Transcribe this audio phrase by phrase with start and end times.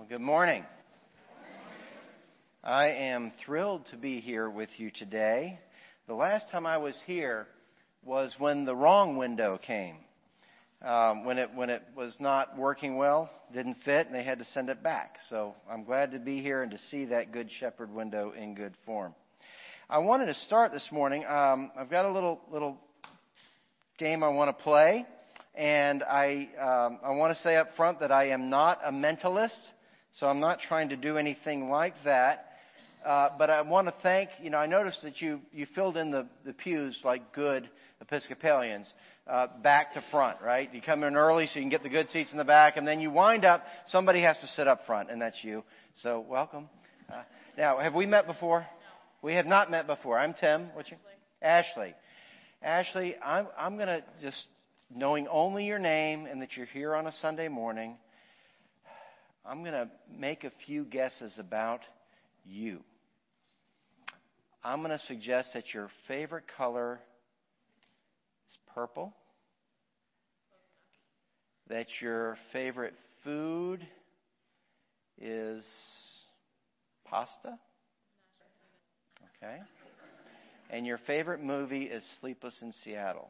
[0.00, 0.64] Well, good morning.
[2.64, 5.60] I am thrilled to be here with you today.
[6.08, 7.46] The last time I was here
[8.02, 9.96] was when the wrong window came.
[10.80, 14.46] Um, when it when it was not working well, didn't fit, and they had to
[14.54, 15.16] send it back.
[15.28, 18.72] So I'm glad to be here and to see that Good Shepherd window in good
[18.86, 19.14] form.
[19.90, 21.26] I wanted to start this morning.
[21.26, 22.78] Um, I've got a little little
[23.98, 25.04] game I want to play,
[25.54, 29.60] and I um, I want to say up front that I am not a mentalist.
[30.18, 32.46] So I'm not trying to do anything like that.
[33.04, 36.10] Uh, but I want to thank, you know, I noticed that you, you filled in
[36.10, 37.68] the, the pews like good
[38.02, 38.92] Episcopalians,
[39.26, 40.72] uh, back to front, right?
[40.72, 42.86] You come in early so you can get the good seats in the back, and
[42.86, 45.62] then you wind up, somebody has to sit up front, and that's you.
[46.02, 46.68] So welcome.
[47.12, 47.22] Uh,
[47.56, 48.60] now, have we met before?
[48.60, 48.66] No.
[49.22, 50.18] We have not met before.
[50.18, 50.68] I'm Tim.
[50.74, 50.98] What's your?
[51.42, 51.94] Ashley.
[52.62, 54.42] Ashley, I'm, I'm going to just,
[54.94, 57.96] knowing only your name and that you're here on a Sunday morning,
[59.50, 61.80] I'm going to make a few guesses about
[62.44, 62.84] you.
[64.62, 67.00] I'm going to suggest that your favorite color
[68.48, 69.12] is purple.
[71.68, 72.94] That your favorite
[73.24, 73.84] food
[75.20, 75.64] is
[77.04, 77.58] pasta.
[79.42, 79.58] Okay.
[80.70, 83.28] And your favorite movie is Sleepless in Seattle.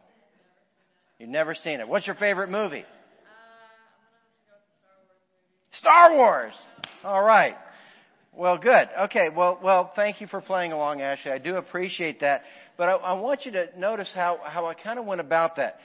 [1.19, 1.89] You've never seen it.
[1.89, 2.85] What's your favorite movie?
[5.81, 6.53] Star Wars.
[7.05, 7.57] All right.
[8.35, 8.89] Well, good.
[9.05, 9.31] Okay.
[9.35, 11.33] Well, well, thank you for playing along, Ashley.
[11.33, 12.43] I do appreciate that.
[12.77, 15.79] But I, I want you to notice how, how I kind of went about that.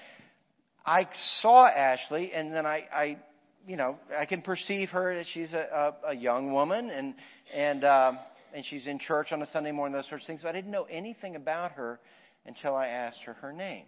[0.85, 1.07] I
[1.41, 3.17] saw Ashley, and then I, I,
[3.66, 7.16] you know, I can perceive her that she's a, a, a young woman, and
[7.53, 8.19] and um,
[8.53, 10.41] and she's in church on a Sunday morning, those sorts of things.
[10.43, 11.99] But I didn't know anything about her
[12.45, 13.85] until I asked her her name.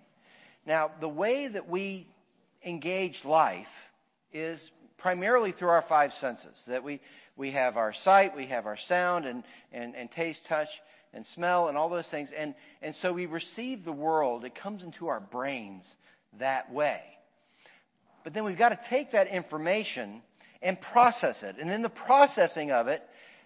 [0.65, 2.07] Now, the way that we
[2.65, 3.67] engage life
[4.33, 4.59] is
[4.97, 6.55] primarily through our five senses.
[6.67, 6.99] That we,
[7.35, 10.69] we have our sight, we have our sound, and, and, and taste, touch,
[11.13, 12.29] and smell, and all those things.
[12.37, 15.83] And, and so we receive the world, it comes into our brains
[16.39, 17.01] that way.
[18.23, 20.21] But then we've got to take that information
[20.61, 21.55] and process it.
[21.59, 23.01] And in the processing of it,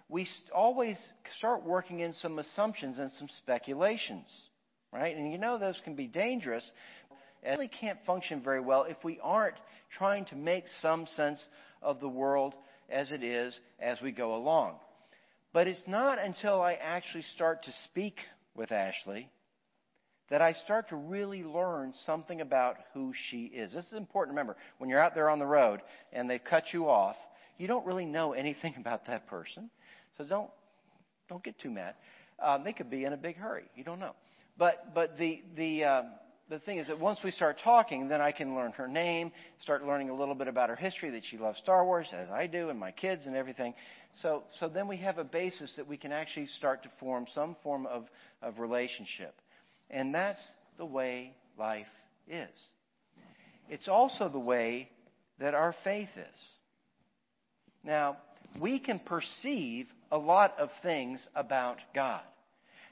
[0.09, 0.97] we always
[1.38, 4.25] start working in some assumptions and some speculations,
[4.91, 5.16] right?
[5.16, 6.69] And you know those can be dangerous
[7.44, 9.56] really can't function very well if we aren't
[9.97, 11.40] trying to make some sense
[11.81, 12.53] of the world
[12.90, 14.75] as it is as we go along.
[15.53, 18.18] But it's not until I actually start to speak
[18.56, 19.29] with Ashley
[20.29, 23.73] that I start to really learn something about who she is.
[23.73, 24.56] This is important to remember.
[24.78, 25.81] When you're out there on the road
[26.13, 27.18] and they cut you off,
[27.58, 29.69] you don't really know anything about that person.
[30.18, 30.50] So don't
[31.29, 31.96] don't get too mad.
[32.44, 33.66] Um, they could be in a big hurry.
[33.75, 34.16] You don't know.
[34.58, 36.06] But but the the um,
[36.51, 39.31] the thing is that once we start talking, then I can learn her name,
[39.62, 42.45] start learning a little bit about her history, that she loves Star Wars, as I
[42.45, 43.73] do, and my kids and everything.
[44.22, 47.56] So, so then we have a basis that we can actually start to form some
[47.63, 48.06] form of,
[48.41, 49.34] of relationship.
[49.90, 50.41] And that's
[50.78, 51.88] the way life
[52.28, 52.50] is.
[53.69, 54.90] It's also the way
[55.40, 56.40] that our faith is.
[57.81, 58.17] Now,
[58.59, 62.22] we can perceive a lot of things about God.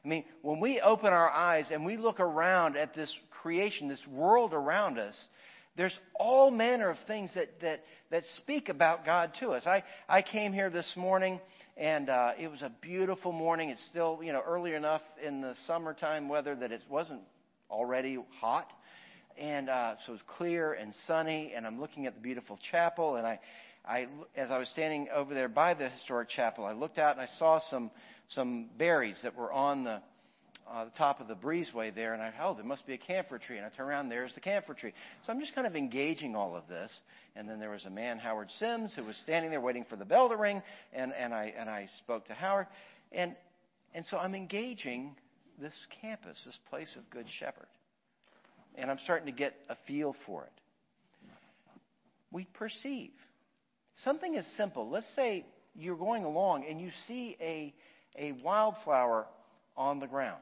[0.03, 4.05] I mean, when we open our eyes and we look around at this creation, this
[4.07, 5.15] world around us,
[5.75, 9.65] there's all manner of things that, that, that speak about God to us.
[9.65, 11.39] I, I came here this morning
[11.77, 13.69] and uh, it was a beautiful morning.
[13.69, 17.21] It's still, you know, early enough in the summertime weather that it wasn't
[17.71, 18.69] already hot.
[19.37, 23.15] And uh, so it was clear and sunny, and I'm looking at the beautiful chapel.
[23.15, 23.39] And I,
[23.87, 27.21] I, as I was standing over there by the historic chapel, I looked out and
[27.21, 27.89] I saw some
[28.29, 30.01] some berries that were on the,
[30.69, 33.39] uh, the top of the breezeway there, and I, oh, there must be a camphor
[33.39, 33.57] tree.
[33.57, 34.93] And I turn around, there's the camphor tree.
[35.25, 36.91] So I'm just kind of engaging all of this.
[37.35, 40.05] And then there was a man, Howard Sims, who was standing there waiting for the
[40.05, 40.61] bell to ring,
[40.93, 42.67] and, and, I, and I spoke to Howard.
[43.11, 43.35] And,
[43.93, 45.15] and so I'm engaging
[45.59, 47.67] this campus, this place of Good Shepherd.
[48.75, 50.51] And I'm starting to get a feel for it.
[52.31, 53.11] We perceive.
[54.03, 54.89] Something as simple.
[54.89, 55.45] Let's say
[55.75, 57.73] you're going along and you see a,
[58.19, 59.25] a wildflower
[59.77, 60.41] on the ground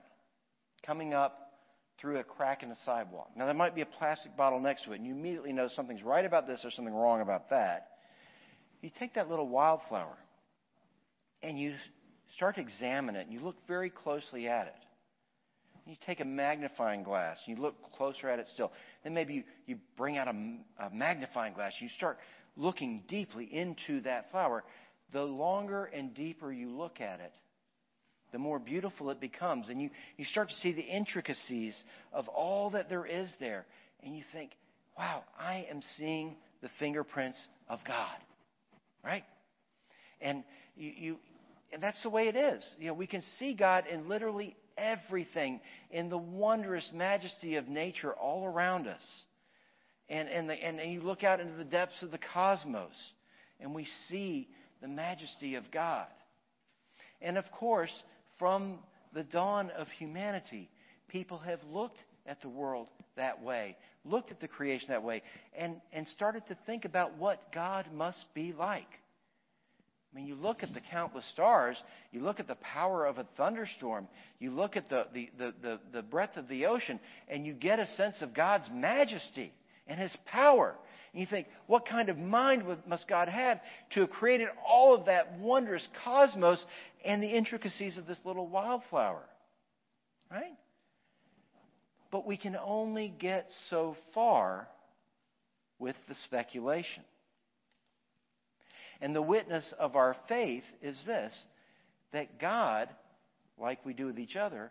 [0.85, 1.51] coming up
[1.99, 3.29] through a crack in the sidewalk.
[3.35, 6.03] Now, there might be a plastic bottle next to it, and you immediately know something's
[6.03, 7.87] right about this or something wrong about that.
[8.81, 10.17] You take that little wildflower
[11.41, 11.73] and you
[12.35, 14.73] start to examine it, and you look very closely at it.
[15.85, 18.71] You take a magnifying glass, and you look closer at it still.
[19.03, 22.17] Then maybe you, you bring out a, a magnifying glass, and you start
[22.57, 24.63] looking deeply into that flower.
[25.13, 27.31] The longer and deeper you look at it,
[28.37, 29.67] the more beautiful it becomes.
[29.67, 31.75] And you, you start to see the intricacies
[32.13, 33.65] of all that there is there.
[34.03, 34.51] And you think,
[34.95, 38.15] wow, I am seeing the fingerprints of God.
[39.03, 39.23] Right?
[40.21, 40.43] And
[40.75, 41.17] you, you
[41.73, 42.63] and that's the way it is.
[42.79, 48.13] You know, we can see God in literally everything, in the wondrous majesty of nature
[48.13, 49.01] all around us.
[50.09, 52.93] And, and, the, and, and you look out into the depths of the cosmos,
[53.59, 54.47] and we see
[54.79, 56.05] the majesty of God.
[57.21, 57.91] And of course,
[58.37, 58.79] from
[59.13, 60.69] the dawn of humanity,
[61.07, 63.75] people have looked at the world that way,
[64.05, 65.23] looked at the creation that way,
[65.57, 68.87] and, and started to think about what God must be like.
[70.11, 71.77] I mean, you look at the countless stars,
[72.11, 74.07] you look at the power of a thunderstorm,
[74.39, 77.79] you look at the, the, the, the, the breadth of the ocean, and you get
[77.79, 79.53] a sense of God's majesty
[79.85, 80.75] and His power.
[81.17, 83.59] And you think, what kind of mind must God have
[83.93, 86.63] to have created all of that wondrous cosmos
[87.03, 89.23] and the intricacies of this little wildflower?
[90.29, 90.53] Right?
[92.11, 94.67] But we can only get so far
[95.79, 97.01] with the speculation.
[99.01, 101.35] And the witness of our faith is this
[102.13, 102.89] that God,
[103.57, 104.69] like we do with each other,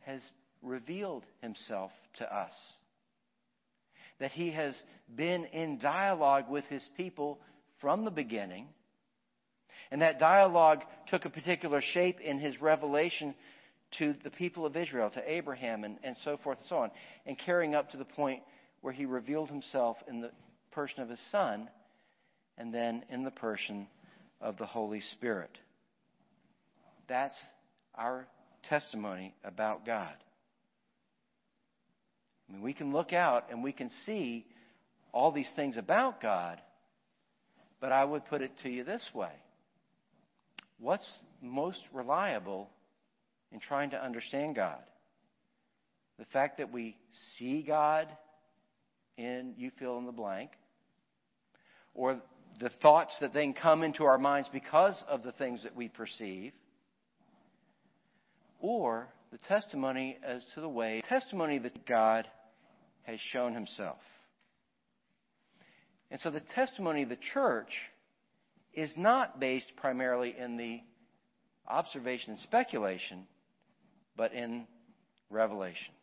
[0.00, 0.20] has
[0.60, 2.52] revealed himself to us.
[4.22, 4.80] That he has
[5.12, 7.40] been in dialogue with his people
[7.80, 8.68] from the beginning.
[9.90, 13.34] And that dialogue took a particular shape in his revelation
[13.98, 16.92] to the people of Israel, to Abraham, and, and so forth and so on,
[17.26, 18.44] and carrying up to the point
[18.80, 20.30] where he revealed himself in the
[20.70, 21.68] person of his son
[22.56, 23.88] and then in the person
[24.40, 25.50] of the Holy Spirit.
[27.08, 27.34] That's
[27.96, 28.28] our
[28.68, 30.14] testimony about God.
[32.52, 34.44] I mean, we can look out and we can see
[35.10, 36.60] all these things about God,
[37.80, 39.32] but I would put it to you this way
[40.78, 41.06] What's
[41.40, 42.68] most reliable
[43.52, 44.80] in trying to understand God?
[46.18, 46.96] The fact that we
[47.38, 48.08] see God
[49.16, 50.50] in, you fill in the blank,
[51.94, 52.20] or
[52.60, 56.52] the thoughts that then come into our minds because of the things that we perceive,
[58.60, 62.28] or the testimony as to the way, testimony that God
[63.04, 63.98] has shown himself.
[66.10, 67.72] And so the testimony of the church
[68.74, 70.80] is not based primarily in the
[71.66, 73.26] observation and speculation,
[74.16, 74.66] but in
[75.30, 75.94] revelation.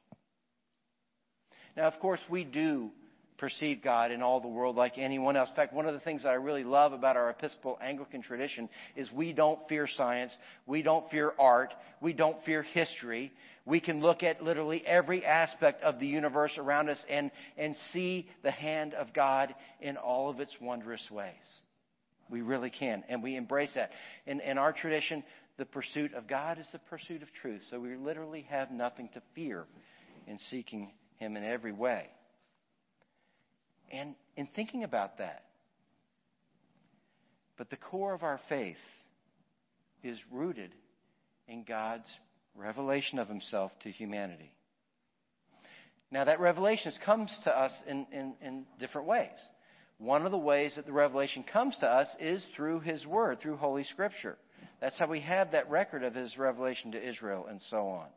[1.78, 2.92] Now, of course, we do
[3.40, 5.50] perceive God in all the world like anyone else.
[5.50, 8.70] In fact, one of the things that I really love about our Episcopal Anglican tradition
[8.96, 10.32] is we don't fear science,
[10.68, 13.32] we don't fear art, we don't fear history.
[13.66, 18.28] We can look at literally every aspect of the universe around us and, and see
[18.44, 21.34] the hand of God in all of its wondrous ways.
[22.30, 23.92] We really can, and we embrace that.
[24.28, 25.24] In, in our tradition,
[25.58, 27.62] the pursuit of God is the pursuit of truth.
[27.70, 29.66] So we literally have nothing to fear
[30.28, 32.08] in seeking Him in every way.
[33.92, 35.46] And in thinking about that,
[37.58, 38.78] but the core of our faith
[40.04, 40.72] is rooted
[41.48, 42.08] in God's
[42.56, 44.54] revelation of himself to humanity.
[46.12, 49.30] Now, that revelation comes to us in, in, in, different ways.
[50.00, 53.58] One of the ways that the revelation comes to us is through His Word, through
[53.58, 54.38] Holy Scripture.
[54.82, 58.08] That's how we have that record of His revelation to Israel and so on.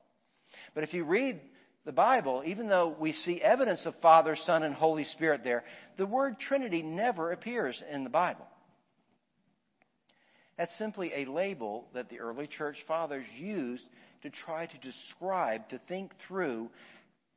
[0.75, 1.41] But if you read
[1.84, 5.64] the Bible, even though we see evidence of Father, Son, and Holy Spirit there,
[5.96, 8.46] the word Trinity never appears in the Bible.
[10.57, 13.83] That's simply a label that the early church fathers used
[14.23, 16.71] to try to describe, to think through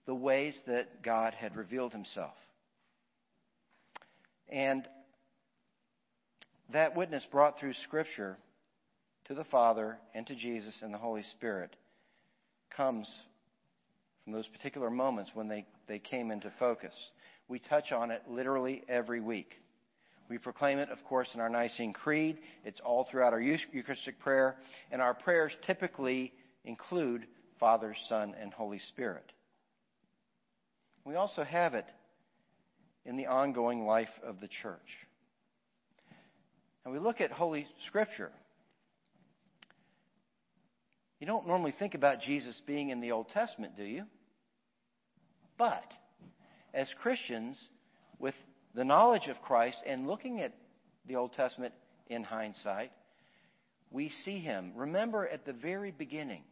[0.06, 2.36] the ways that God had revealed himself.
[4.48, 4.88] And
[6.72, 8.38] that witness brought through Scripture
[9.26, 11.76] to the Father and to Jesus and the Holy Spirit
[12.76, 13.10] comes
[14.26, 16.94] from those particular moments when they, they came into focus.
[17.48, 19.54] We touch on it literally every week.
[20.28, 22.40] We proclaim it, of course, in our Nicene Creed.
[22.64, 24.56] It's all throughout our Eucharistic prayer.
[24.92, 27.28] And our prayers typically include
[27.60, 29.32] Father, Son, and Holy Spirit.
[31.06, 31.86] We also have it
[33.06, 34.80] in the ongoing life of the church.
[36.84, 38.32] And we look at Holy Scripture.
[41.20, 44.06] You don't normally think about Jesus being in the Old Testament, do you?
[45.58, 45.92] But
[46.74, 47.62] as Christians,
[48.20, 48.36] with
[48.74, 50.54] the knowledge of Christ and looking at
[51.08, 51.74] the Old Testament
[52.08, 52.92] in hindsight,
[53.92, 54.72] we see him.
[54.76, 56.44] Remember at the very beginning,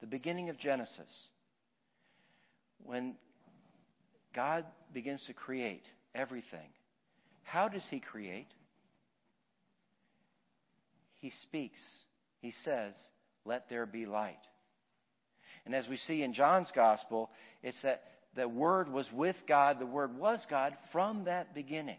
[0.00, 1.10] the beginning of Genesis,
[2.84, 3.14] when
[4.34, 5.84] God begins to create
[6.14, 6.68] everything,
[7.42, 8.48] how does he create?
[11.20, 11.80] He speaks.
[12.40, 12.92] He says,
[13.46, 14.36] Let there be light.
[15.64, 17.30] And as we see in John's Gospel,
[17.62, 18.02] it's that
[18.36, 21.98] the Word was with God, the Word was God from that beginning.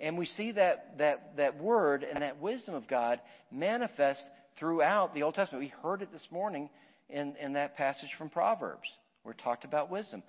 [0.00, 3.20] And we see that, that, that word and that wisdom of God
[3.52, 4.22] manifest
[4.58, 5.62] throughout the Old Testament.
[5.62, 6.70] We heard it this morning
[7.10, 8.88] in, in that passage from Proverbs
[9.22, 10.22] where it talked about wisdom.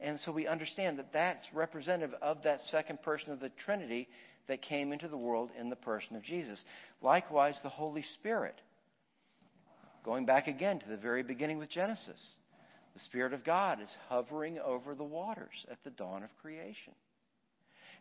[0.00, 4.08] And so we understand that that's representative of that second person of the Trinity
[4.46, 6.62] that came into the world in the person of Jesus.
[7.02, 8.54] Likewise, the Holy Spirit.
[10.04, 12.18] Going back again to the very beginning with Genesis,
[12.98, 16.92] the Spirit of God is hovering over the waters at the dawn of creation.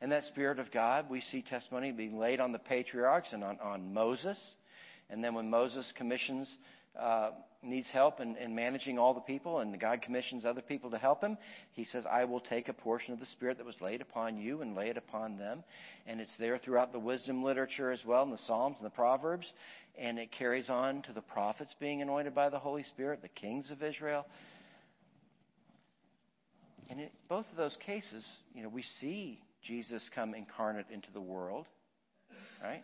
[0.01, 3.59] And that Spirit of God, we see testimony being laid on the patriarchs and on,
[3.59, 4.39] on Moses.
[5.11, 6.51] And then when Moses commissions
[6.99, 7.29] uh,
[7.61, 11.21] needs help in, in managing all the people, and God commissions other people to help
[11.21, 11.37] him,
[11.73, 14.61] he says, I will take a portion of the Spirit that was laid upon you
[14.61, 15.63] and lay it upon them.
[16.07, 19.45] And it's there throughout the wisdom literature as well, in the Psalms and the Proverbs.
[19.95, 23.69] And it carries on to the prophets being anointed by the Holy Spirit, the kings
[23.69, 24.25] of Israel.
[26.89, 31.21] And in both of those cases, you know, we see Jesus come incarnate into the
[31.21, 31.65] world,
[32.63, 32.83] right?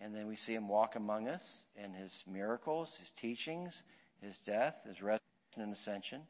[0.00, 1.42] And then we see him walk among us
[1.76, 3.72] in his miracles, his teachings,
[4.20, 5.20] his death, his resurrection
[5.56, 6.20] and ascension.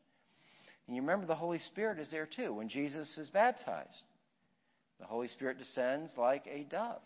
[0.86, 4.02] And you remember the Holy Spirit is there too when Jesus is baptized.
[5.00, 7.00] The Holy Spirit descends like a dove.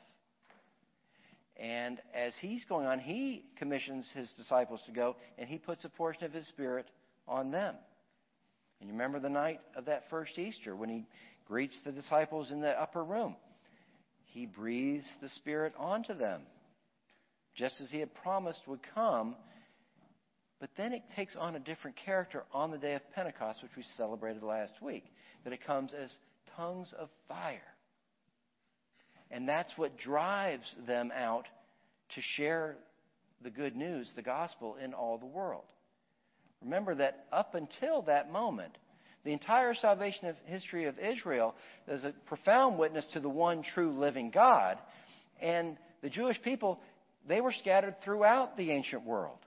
[1.56, 5.88] And as he's going on, he commissions his disciples to go and he puts a
[5.88, 6.86] portion of his Spirit
[7.26, 7.74] on them.
[8.80, 11.06] And you remember the night of that first Easter when he
[11.46, 13.36] greets the disciples in the upper room.
[14.24, 16.42] He breathes the Spirit onto them
[17.56, 19.34] just as he had promised would come.
[20.60, 23.84] But then it takes on a different character on the day of Pentecost, which we
[23.96, 25.04] celebrated last week,
[25.44, 26.10] that it comes as
[26.56, 27.60] tongues of fire.
[29.30, 31.46] And that's what drives them out
[32.14, 32.76] to share
[33.42, 35.64] the good news, the gospel, in all the world.
[36.62, 38.76] Remember that up until that moment,
[39.24, 41.54] the entire salvation of history of Israel
[41.88, 44.78] is a profound witness to the one true living God.
[45.40, 46.80] And the Jewish people
[47.28, 49.38] they were scattered throughout the ancient world.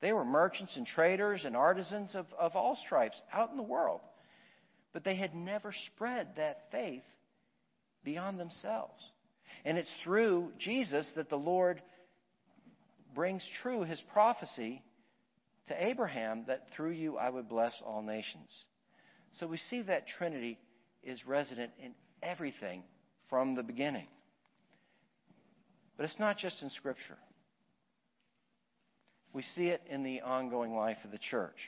[0.00, 4.00] They were merchants and traders and artisans of, of all stripes out in the world.
[4.92, 7.02] But they had never spread that faith
[8.04, 9.02] beyond themselves.
[9.64, 11.82] And it's through Jesus that the Lord
[13.14, 14.82] brings true his prophecy
[15.68, 18.50] to Abraham that through you I would bless all nations.
[19.38, 20.58] So we see that Trinity
[21.02, 22.82] is resident in everything
[23.28, 24.06] from the beginning.
[25.96, 27.18] But it's not just in Scripture.
[29.32, 31.58] We see it in the ongoing life of the church.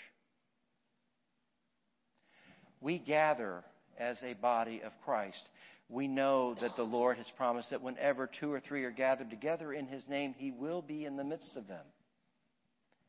[2.81, 3.65] We gather
[3.99, 5.43] as a body of Christ.
[5.89, 9.73] We know that the Lord has promised that whenever two or three are gathered together
[9.73, 11.85] in His name, He will be in the midst of them.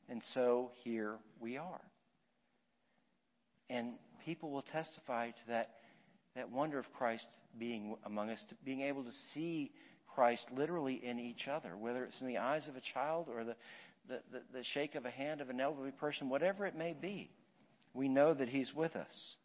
[0.09, 1.81] And so here we are.
[3.69, 3.93] And
[4.25, 5.71] people will testify to that,
[6.35, 7.25] that wonder of Christ
[7.59, 9.71] being among us, being able to see
[10.13, 13.55] Christ literally in each other, whether it's in the eyes of a child or the,
[14.07, 17.29] the, the, the shake of a hand of an elderly person, whatever it may be.
[17.93, 19.35] We know that He's with us.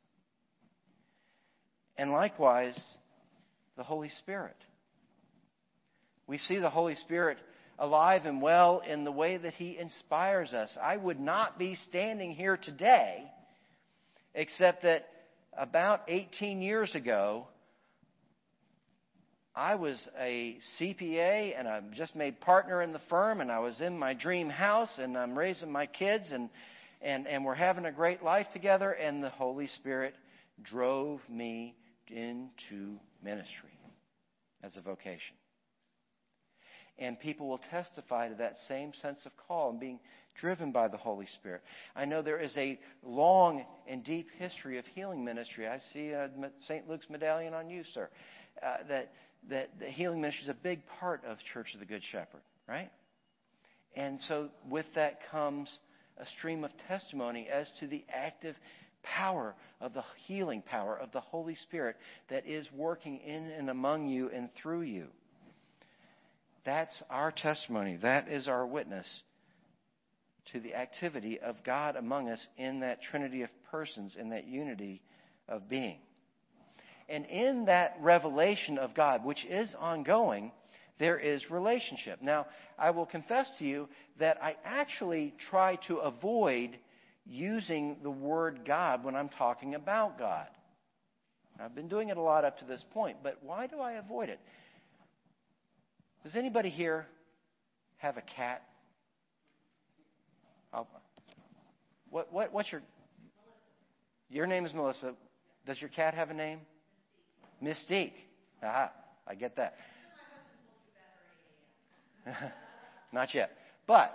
[1.97, 2.81] And likewise,
[3.77, 4.57] the Holy Spirit.
[6.27, 7.39] We see the Holy Spirit
[7.83, 10.71] alive and well in the way that He inspires us.
[10.81, 13.25] I would not be standing here today
[14.35, 15.09] except that
[15.59, 17.49] about 18 years ago,
[19.55, 23.81] I was a CPA and I just made partner in the firm and I was
[23.81, 26.51] in my dream house and I'm raising my kids and,
[27.03, 30.15] and, and we're having a great life together and the Holy Spirit
[30.63, 31.75] drove me
[32.07, 33.77] into ministry
[34.63, 35.35] as a vocation.
[36.99, 39.99] And people will testify to that same sense of call and being
[40.41, 41.63] driven by the Holy Spirit.
[41.97, 45.67] I know there is a long and deep history of healing ministry.
[45.67, 46.29] I see uh,
[46.67, 46.89] St.
[46.89, 48.09] Luke's medallion on you, sir.
[48.63, 49.13] Uh, that
[49.49, 52.91] that the healing ministry is a big part of Church of the Good Shepherd, right?
[53.97, 55.69] And so with that comes
[56.19, 58.55] a stream of testimony as to the active
[59.03, 61.97] power of the healing power of the Holy Spirit
[62.31, 65.09] that is working in and among you and through you.
[66.65, 67.99] That's our testimony.
[68.03, 69.23] That is our witness
[70.53, 75.03] to the activity of God among us in that trinity of persons, in that unity
[75.49, 75.99] of being.
[77.09, 80.53] And in that revelation of God, which is ongoing,
[80.99, 82.23] there is relationship.
[82.23, 82.47] Now,
[82.79, 83.89] I will confess to you
[84.19, 86.79] that I actually try to avoid
[87.27, 90.47] using the word God when I'm talking about God.
[91.61, 94.29] I've been doing it a lot up to this point, but why do I avoid
[94.29, 94.41] it?
[96.23, 97.07] Does anybody here
[97.99, 98.63] have a cat?
[100.73, 100.89] I'll,
[102.11, 102.83] what, what, what's your
[104.31, 105.13] your name is Melissa.
[105.67, 106.61] Does your cat have a name?
[107.63, 108.15] Mystique.
[108.63, 108.91] Aha,
[109.27, 109.75] I get that.
[113.13, 113.51] Not yet.
[113.87, 114.13] But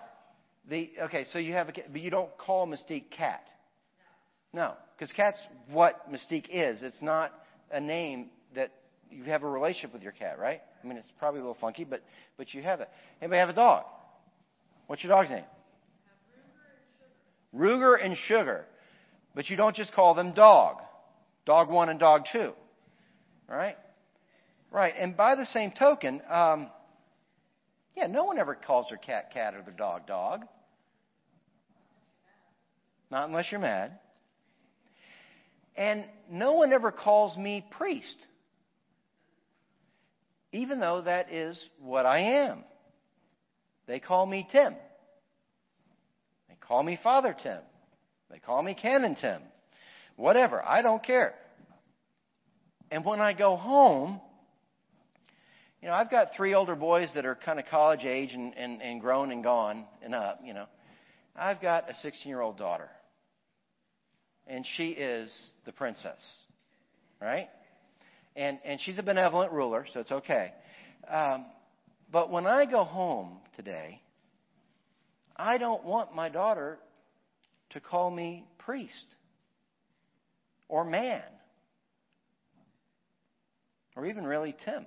[0.70, 3.44] the okay, so you have a but you don't call Mystique cat.
[4.54, 5.40] No, because cat's
[5.72, 6.82] what Mystique is.
[6.82, 7.32] It's not
[7.72, 8.72] a name that
[9.10, 10.62] you have a relationship with your cat, right?
[10.84, 12.04] I mean, it's probably a little funky, but
[12.38, 12.90] but you have it.
[13.22, 13.86] Anybody have a dog?
[14.88, 15.44] What's your dog's name?
[17.56, 18.66] Ruger and Sugar.
[19.36, 20.78] But you don't just call them dog.
[21.46, 22.54] Dog one and dog two.
[23.48, 23.78] Right?
[24.72, 24.94] Right.
[24.98, 26.70] And by the same token, um,
[27.96, 30.46] yeah, no one ever calls their cat cat or their dog dog.
[33.10, 34.00] Not unless you're mad.
[35.76, 38.16] And no one ever calls me priest.
[40.52, 42.64] Even though that is what I am.
[43.88, 44.76] They call me Tim.
[46.50, 47.60] They call me Father Tim.
[48.30, 49.42] They call me Canon Tim.
[50.16, 50.64] Whatever.
[50.64, 51.34] I don't care.
[52.92, 54.20] And when I go home,
[55.82, 58.82] you know, I've got three older boys that are kind of college age and, and,
[58.82, 60.66] and grown and gone and up, you know.
[61.36, 62.90] I've got a 16 year old daughter.
[64.48, 65.32] And she is
[65.66, 66.20] the princess.
[67.22, 67.50] Right?
[68.38, 70.54] And, and she's a benevolent ruler, so it's okay.
[71.12, 71.46] Um,
[72.12, 74.00] but when I go home today,
[75.36, 76.78] I don't want my daughter
[77.72, 79.16] to call me priest
[80.70, 81.24] or man
[83.96, 84.86] or even really Tim.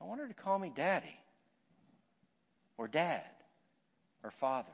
[0.00, 1.16] I want her to call me daddy
[2.76, 3.24] or dad
[4.22, 4.68] or father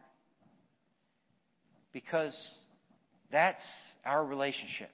[1.92, 2.36] because
[3.30, 3.62] that's
[4.04, 4.90] our relationship.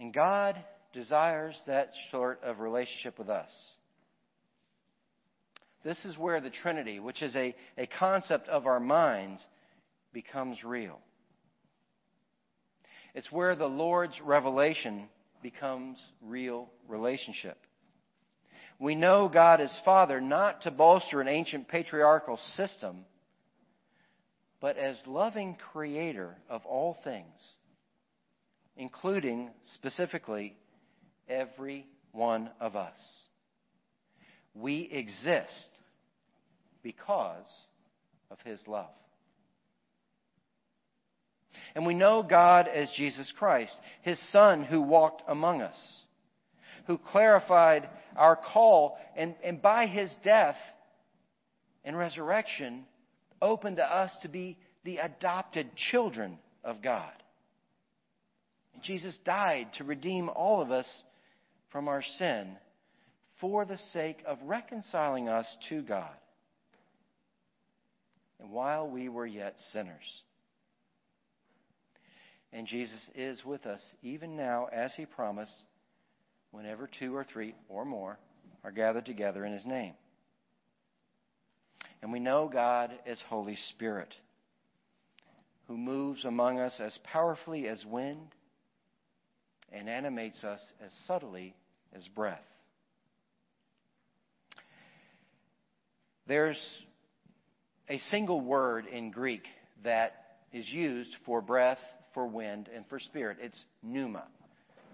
[0.00, 0.56] And God
[0.94, 3.50] desires that sort of relationship with us.
[5.84, 9.40] This is where the Trinity, which is a, a concept of our minds,
[10.12, 10.98] becomes real.
[13.14, 15.08] It's where the Lord's revelation
[15.42, 17.58] becomes real relationship.
[18.78, 23.04] We know God as Father not to bolster an ancient patriarchal system,
[24.60, 27.26] but as loving creator of all things,
[28.76, 30.56] including specifically
[31.28, 32.98] every one of us.
[34.54, 35.68] We exist
[36.82, 37.46] because
[38.30, 38.90] of His love.
[41.74, 45.78] And we know God as Jesus Christ, His Son who walked among us,
[46.86, 50.56] who clarified our call, and, and by His death
[51.84, 52.84] and resurrection,
[53.40, 57.12] opened to us to be the adopted children of God.
[58.82, 60.88] Jesus died to redeem all of us
[61.70, 62.56] from our sin
[63.40, 66.14] for the sake of reconciling us to God.
[68.38, 70.22] And while we were yet sinners.
[72.52, 75.54] And Jesus is with us even now, as he promised,
[76.50, 78.18] whenever two or three or more
[78.64, 79.94] are gathered together in his name.
[82.02, 84.14] And we know God as Holy Spirit,
[85.68, 88.34] who moves among us as powerfully as wind
[89.72, 91.54] and animates us as subtly
[91.94, 92.40] as breath.
[96.26, 96.60] There's
[97.88, 99.42] a single word in Greek
[99.82, 100.12] that
[100.52, 101.78] is used for breath,
[102.14, 103.38] for wind, and for spirit.
[103.40, 104.24] It's pneuma.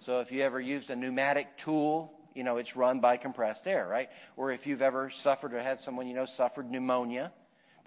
[0.05, 3.87] So if you ever used a pneumatic tool, you know, it's run by compressed air,
[3.87, 4.09] right?
[4.37, 7.33] Or if you've ever suffered or had someone you know suffered pneumonia,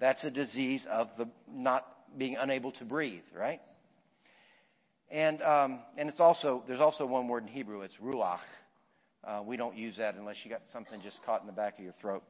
[0.00, 3.60] that's a disease of the not being unable to breathe, right?
[5.10, 7.80] And um, and it's also there's also one word in Hebrew.
[7.82, 8.38] It's ruach.
[9.24, 11.84] Uh, we don't use that unless you got something just caught in the back of
[11.84, 12.22] your throat.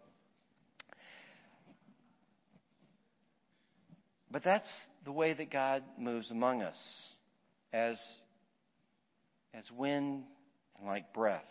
[4.31, 4.69] But that's
[5.05, 6.79] the way that God moves among us,
[7.73, 7.99] as
[9.53, 10.25] as wind
[10.79, 11.45] and like breath.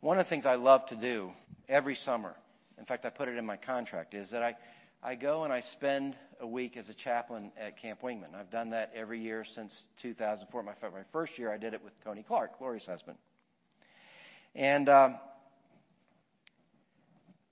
[0.00, 1.30] One of the things I love to do
[1.68, 2.34] every summer,
[2.78, 4.54] in fact, I put it in my contract, is that I
[5.02, 8.34] I go and I spend a week as a chaplain at Camp Wingmann.
[8.34, 10.62] I've done that every year since 2004.
[10.62, 13.18] My, my first year, I did it with Tony Clark, Gloria's husband.
[14.54, 15.16] And um,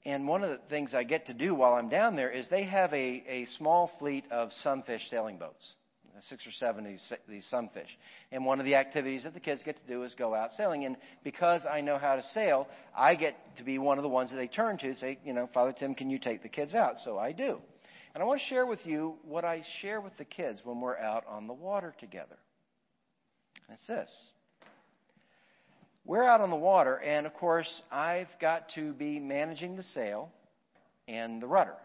[0.07, 2.65] and one of the things I get to do while I'm down there is they
[2.65, 5.75] have a, a small fleet of sunfish sailing boats,
[6.29, 7.89] six or seven of these, these sunfish.
[8.31, 10.85] And one of the activities that the kids get to do is go out sailing.
[10.85, 14.31] And because I know how to sail, I get to be one of the ones
[14.31, 16.97] that they turn to, say, you know, Father Tim, can you take the kids out?
[17.03, 17.61] So I do.
[18.15, 20.97] And I want to share with you what I share with the kids when we're
[20.97, 22.39] out on the water together.
[23.69, 24.11] And it's this.
[26.05, 30.31] We're out on the water, and of course, I've got to be managing the sail
[31.09, 31.77] and the rudder.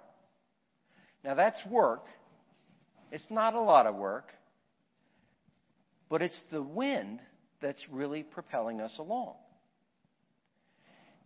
[1.23, 2.05] Now, that's work.
[3.11, 4.31] It's not a lot of work,
[6.09, 7.21] but it's the wind
[7.61, 9.35] that's really propelling us along.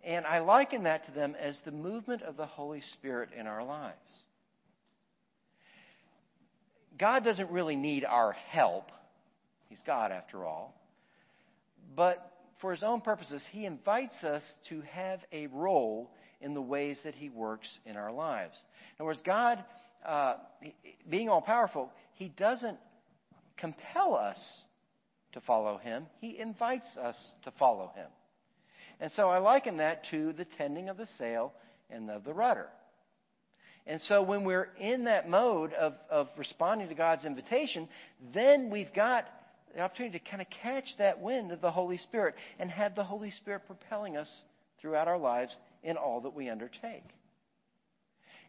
[0.03, 3.63] And I liken that to them as the movement of the Holy Spirit in our
[3.63, 3.97] lives.
[6.97, 8.91] God doesn't really need our help.
[9.69, 10.75] He's God after all.
[11.95, 16.97] But for his own purposes, he invites us to have a role in the ways
[17.03, 18.55] that he works in our lives.
[18.91, 19.63] In other words, God,
[20.05, 20.35] uh,
[21.09, 22.77] being all powerful, he doesn't
[23.57, 24.37] compel us
[25.33, 28.07] to follow him, he invites us to follow him.
[28.99, 31.53] And so I liken that to the tending of the sail
[31.89, 32.67] and of the rudder.
[33.85, 37.89] And so when we're in that mode of, of responding to God's invitation,
[38.33, 39.25] then we've got
[39.75, 43.03] the opportunity to kind of catch that wind of the Holy Spirit and have the
[43.03, 44.29] Holy Spirit propelling us
[44.79, 47.03] throughout our lives in all that we undertake.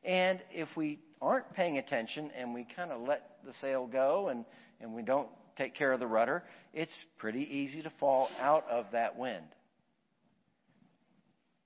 [0.05, 4.44] And if we aren't paying attention and we kind of let the sail go and,
[4.81, 8.87] and we don't take care of the rudder, it's pretty easy to fall out of
[8.92, 9.47] that wind.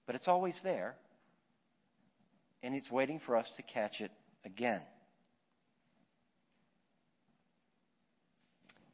[0.07, 0.95] But it's always there,
[2.63, 4.11] and it's waiting for us to catch it
[4.45, 4.81] again.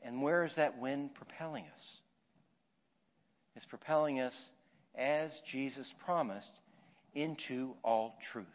[0.02, 1.82] And where is that wind propelling us?
[3.56, 4.34] It's propelling us,
[4.94, 6.50] as Jesus promised,
[7.14, 8.46] into all truth.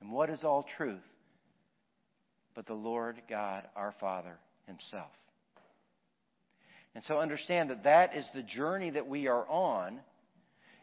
[0.00, 1.02] And what is all truth?
[2.54, 4.36] But the Lord God, our Father,
[4.66, 5.10] Himself.
[6.94, 10.00] And so understand that that is the journey that we are on.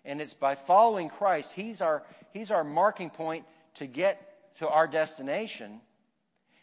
[0.06, 4.20] And it's by following Christ, He's our, he's our marking point to get
[4.60, 5.82] to our destination.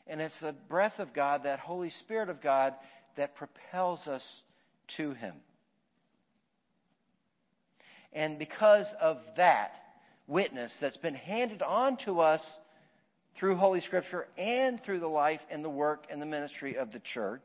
[0.07, 2.74] And it's the breath of God, that Holy Spirit of God,
[3.16, 4.24] that propels us
[4.96, 5.35] to Him.
[8.12, 9.72] And because of that
[10.26, 12.42] witness that's been handed on to us
[13.38, 17.00] through Holy Scripture and through the life and the work and the ministry of the
[17.00, 17.44] church,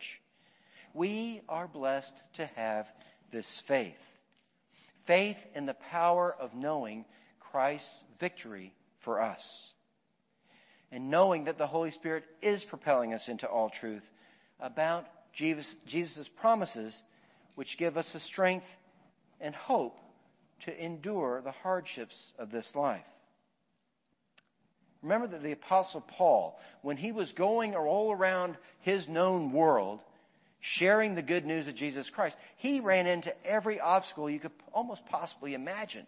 [0.94, 2.86] we are blessed to have
[3.32, 3.94] this faith.
[5.08, 7.06] Faith in the power of knowing
[7.52, 7.88] Christ's
[8.20, 9.42] victory for us
[10.92, 14.04] and knowing that the Holy Spirit is propelling us into all truth
[14.60, 16.96] about Jesus' promises,
[17.56, 18.66] which give us the strength
[19.40, 19.98] and hope
[20.66, 23.02] to endure the hardships of this life.
[25.02, 30.00] Remember that the Apostle Paul, when he was going all around his known world,
[30.60, 35.02] sharing the good news of Jesus Christ, he ran into every obstacle you could almost
[35.10, 36.06] possibly imagine.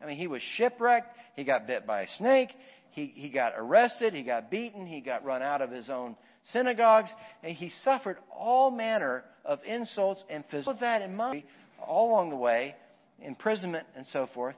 [0.00, 2.50] I mean, he was shipwrecked, he got bit by a snake,
[2.90, 6.16] he, he got arrested, he got beaten, he got run out of his own
[6.52, 7.08] synagogues,
[7.42, 10.74] and he suffered all manner of insults and physical.
[10.74, 11.44] With that in mind,
[11.84, 12.76] all along the way,
[13.20, 14.56] imprisonment and so forth,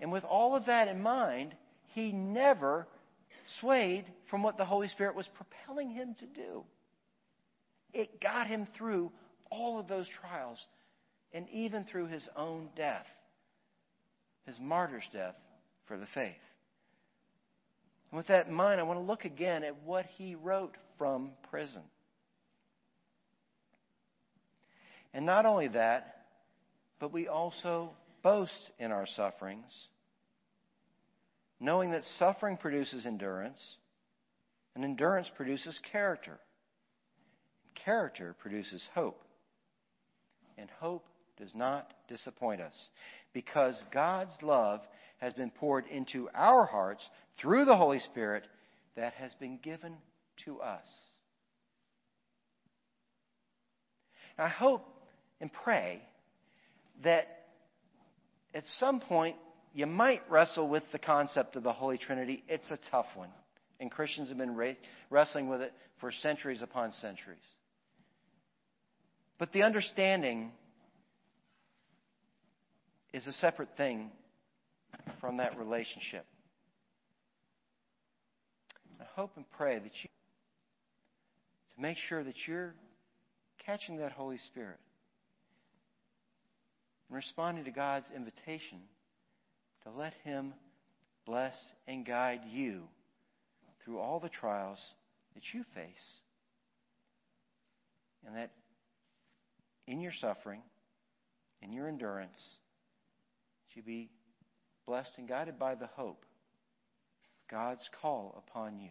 [0.00, 1.54] and with all of that in mind,
[1.94, 2.86] he never
[3.60, 6.64] swayed from what the Holy Spirit was propelling him to do.
[7.92, 9.12] It got him through
[9.50, 10.58] all of those trials,
[11.32, 13.06] and even through his own death,
[14.46, 15.36] his martyr's death
[15.86, 16.34] for the faith.
[18.10, 21.30] And with that in mind, I want to look again at what he wrote from
[21.50, 21.82] prison.
[25.12, 26.24] And not only that,
[26.98, 27.90] but we also
[28.22, 29.72] boast in our sufferings,
[31.60, 33.60] knowing that suffering produces endurance,
[34.74, 36.38] and endurance produces character.
[37.84, 39.20] Character produces hope.
[40.56, 41.04] And hope
[41.38, 42.74] does not disappoint us
[43.32, 44.80] because God's love
[45.18, 47.02] has been poured into our hearts
[47.40, 48.44] through the Holy Spirit
[48.96, 49.94] that has been given
[50.44, 50.86] to us.
[54.38, 54.86] I hope
[55.40, 56.02] and pray
[57.02, 57.26] that
[58.54, 59.36] at some point
[59.72, 62.42] you might wrestle with the concept of the Holy Trinity.
[62.48, 63.30] It's a tough one,
[63.80, 64.56] and Christians have been
[65.10, 67.38] wrestling with it for centuries upon centuries.
[69.38, 70.52] But the understanding
[73.14, 74.10] is a separate thing
[75.20, 76.26] from that relationship.
[79.00, 80.08] I hope and pray that you
[81.76, 82.74] to make sure that you're
[83.64, 84.80] catching that Holy Spirit
[87.08, 88.80] and responding to God's invitation
[89.84, 90.52] to let Him
[91.24, 92.82] bless and guide you
[93.84, 94.78] through all the trials
[95.34, 95.84] that you face.
[98.26, 98.50] And that
[99.86, 100.62] in your suffering,
[101.62, 102.40] in your endurance,
[103.76, 104.10] you be
[104.86, 108.90] blessed and guided by the hope of God's call upon you.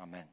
[0.00, 0.24] Amen.